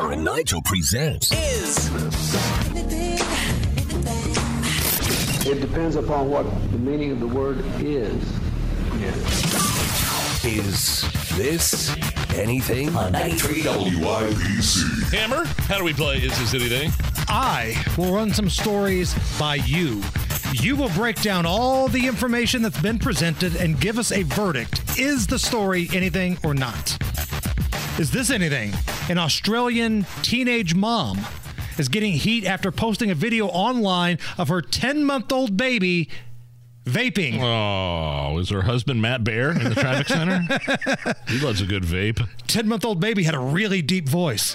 [0.00, 1.90] Hammer and Nigel presents Is
[5.46, 8.14] It depends upon what the meaning of the word is.
[10.42, 11.04] Is
[11.36, 11.94] This
[12.34, 12.96] Anything?
[12.96, 15.12] on 93 WIBC?
[15.12, 16.92] Hammer, how do we play Is This Anything?
[17.28, 20.00] I will run some stories by you.
[20.54, 24.98] You will break down all the information that's been presented and give us a verdict.
[24.98, 26.96] Is the story anything or not?
[27.98, 28.72] Is this anything?
[29.10, 31.18] An Australian teenage mom
[31.78, 36.08] is getting heat after posting a video online of her 10 month old baby
[36.84, 37.40] vaping.
[37.42, 40.46] Oh, is her husband Matt Bear in the traffic center?
[41.28, 42.24] he loves a good vape.
[42.50, 44.54] 10 month old baby had a really deep voice.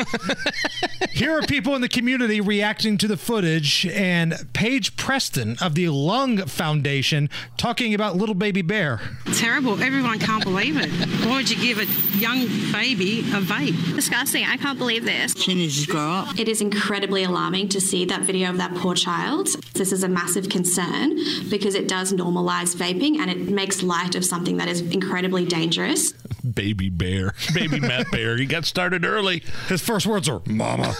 [1.11, 5.87] Here are people in the community reacting to the footage, and Paige Preston of the
[5.87, 8.99] Lung Foundation talking about little baby bear.
[9.33, 9.81] terrible.
[9.81, 10.89] Everyone can't believe it.
[11.25, 11.85] Why would you give a
[12.17, 13.95] young baby a vape?
[13.95, 14.43] disgusting.
[14.43, 15.33] I can't believe this.
[15.33, 16.39] Teenagers grow up.
[16.39, 19.47] It is incredibly alarming to see that video of that poor child.
[19.73, 21.15] This is a massive concern
[21.49, 26.13] because it does normalize vaping and it makes light of something that is incredibly dangerous.
[26.53, 27.33] Baby Bear.
[27.53, 28.37] Baby Matt Bear.
[28.37, 29.43] He got started early.
[29.67, 30.95] His first words are, Mama.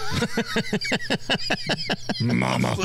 [2.20, 2.76] Mama.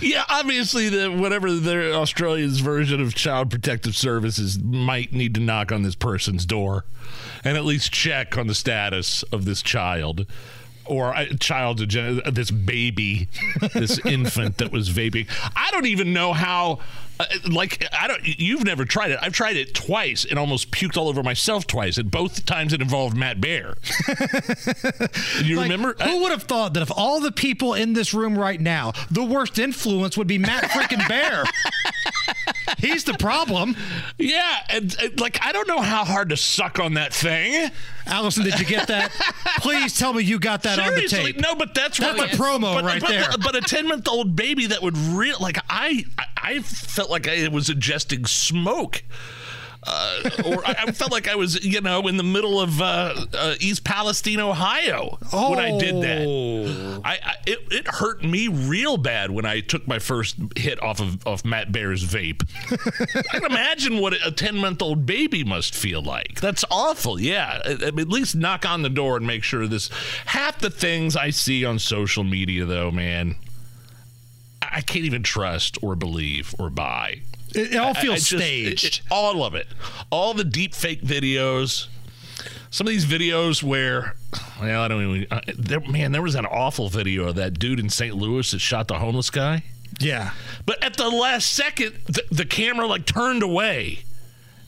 [0.00, 5.72] Yeah, obviously, the whatever their Australians' version of Child Protective Services might need to knock
[5.72, 6.84] on this person's door
[7.44, 10.26] and at least check on the status of this child.
[10.88, 13.28] Or a child, this baby,
[13.74, 15.26] this infant that was vaping.
[15.56, 16.80] I don't even know how.
[17.18, 18.20] Uh, like I don't.
[18.22, 19.18] You've never tried it.
[19.22, 21.96] I've tried it twice and almost puked all over myself twice.
[21.96, 23.74] And both times it involved Matt Bear.
[25.42, 25.94] you Like, remember?
[26.02, 29.24] who would have thought that of all the people in this room right now, the
[29.24, 31.44] worst influence would be Matt freaking Bear?
[32.78, 33.76] He's the problem.
[34.18, 37.70] Yeah, and, and, like I don't know how hard to suck on that thing.
[38.06, 39.10] Allison, did you get that?
[39.58, 41.40] Please tell me you got that on the Seriously, tape.
[41.40, 43.28] no, but that's That's what a promo but, right but, there.
[43.42, 47.26] But a ten month old baby that would real like I, I I felt like
[47.26, 49.02] I was ingesting smoke.
[49.86, 53.26] Uh, or I, I felt like I was, you know, in the middle of uh,
[53.34, 56.00] uh, East Palestine, Ohio, when I did Oh.
[56.64, 57.00] that.
[57.04, 61.00] I, I it, it hurt me real bad when I took my first hit off
[61.00, 62.42] of off Matt Bear's vape.
[63.32, 66.40] I can imagine what a ten month old baby must feel like.
[66.40, 67.20] That's awful.
[67.20, 69.88] Yeah, at, at least knock on the door and make sure this.
[70.26, 73.36] Half the things I see on social media, though, man,
[74.76, 77.22] I can't even trust or believe or buy.
[77.54, 78.84] It, it all feels just- staged.
[78.84, 79.66] it- all of it.
[80.10, 81.86] All the deep fake videos.
[82.70, 84.16] Some of these videos where,
[84.60, 85.26] well, I don't even.
[85.30, 88.14] Uh, there, man, there was an awful video of that dude in St.
[88.14, 89.62] Louis that shot the homeless guy.
[89.98, 90.32] yeah.
[90.66, 94.00] But at the last second, the, the camera like turned away,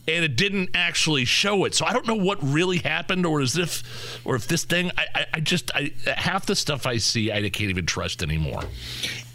[0.07, 1.75] and it didn't actually show it.
[1.75, 4.89] So I don't know what really happened, or as if, or if this thing.
[4.97, 8.63] I, I, I just, I half the stuff I see, I can't even trust anymore.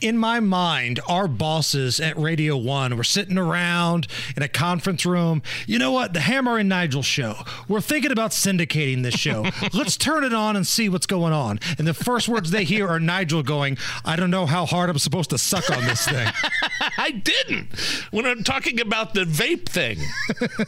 [0.04, 4.06] In my mind, our bosses at Radio One were sitting around
[4.36, 5.40] in a conference room.
[5.66, 6.12] You know what?
[6.12, 7.36] The Hammer and Nigel show.
[7.68, 9.46] We're thinking about syndicating this show.
[9.72, 11.58] Let's turn it on and see what's going on.
[11.78, 14.98] And the first words they hear are Nigel going, I don't know how hard I'm
[14.98, 16.28] supposed to suck on this thing.
[16.98, 17.68] I didn't.
[18.10, 19.98] When I'm talking about the vape thing,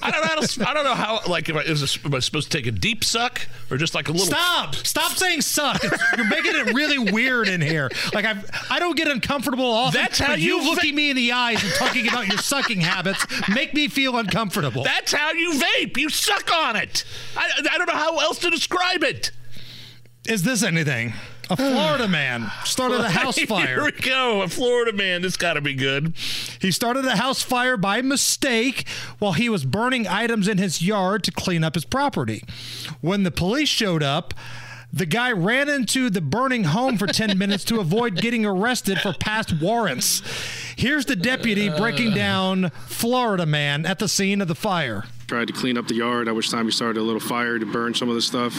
[0.02, 0.28] I don't know.
[0.28, 1.20] How to, I don't know how.
[1.28, 3.94] Like, if I, is this, am I supposed to take a deep suck or just
[3.94, 4.26] like a little?
[4.26, 4.74] Stop!
[4.74, 5.82] Stop saying suck.
[6.16, 7.90] You're making it really weird in here.
[8.12, 10.00] Like I, I don't get uncomfortable often.
[10.00, 12.80] That's how you, you looking va- me in the eyes and talking about your sucking
[12.80, 14.84] habits make me feel uncomfortable.
[14.84, 15.96] That's how you vape.
[15.96, 17.04] You suck on it.
[17.36, 19.30] I, I don't know how else to describe it.
[20.26, 21.12] Is this anything?
[21.48, 23.66] A Florida man started a house fire.
[23.66, 24.42] Here we go.
[24.42, 25.22] A Florida man.
[25.22, 26.14] This got to be good.
[26.60, 28.88] He started a house fire by mistake
[29.18, 32.42] while he was burning items in his yard to clean up his property.
[33.00, 34.34] When the police showed up,
[34.92, 39.12] the guy ran into the burning home for 10 minutes to avoid getting arrested for
[39.12, 40.22] past warrants.
[40.76, 45.04] Here's the deputy breaking down Florida man at the scene of the fire.
[45.26, 47.66] Tried to clean up the yard, at which time we started a little fire to
[47.66, 48.56] burn some of the stuff.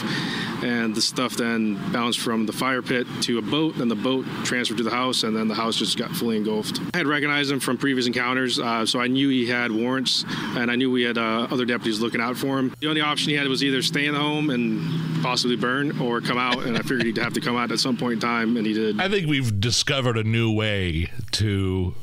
[0.62, 4.26] And the stuff then bounced from the fire pit to a boat, then the boat
[4.44, 6.80] transferred to the house, and then the house just got fully engulfed.
[6.92, 10.70] I had recognized him from previous encounters, uh, so I knew he had warrants, and
[10.70, 12.74] I knew we had uh, other deputies looking out for him.
[12.80, 16.20] The only option he had was either stay in the home and possibly burn, or
[16.20, 18.56] come out, and I figured he'd have to come out at some point in time,
[18.58, 19.00] and he did.
[19.00, 21.94] I think we've discovered a new way to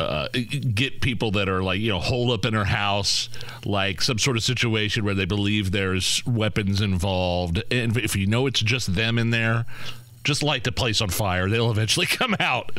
[0.00, 0.28] uh,
[0.74, 3.28] get people that are like you know holed up in her house,
[3.64, 8.46] like some sort of situation where they believe there's weapons involved, and if you know
[8.46, 9.66] it's just them in there.
[10.22, 12.72] Just light the place on fire; they'll eventually come out.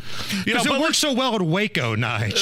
[0.46, 2.38] You know, it works so well at Waco, Nige.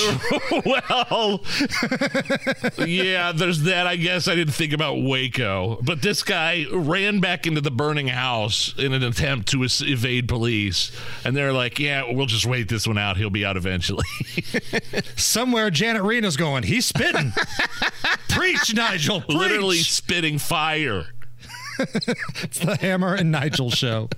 [2.78, 3.88] well, yeah, there's that.
[3.88, 8.10] I guess I didn't think about Waco, but this guy ran back into the burning
[8.10, 10.92] house in an attempt to evade police,
[11.24, 13.16] and they're like, "Yeah, we'll just wait this one out.
[13.16, 14.06] He'll be out eventually."
[15.16, 16.64] Somewhere, Janet Reno's going.
[16.64, 17.32] He's spitting.
[18.28, 19.22] preach, Nigel.
[19.22, 19.38] Preach.
[19.38, 21.06] Literally spitting fire.
[21.80, 24.10] it's the Hammer and Nigel show.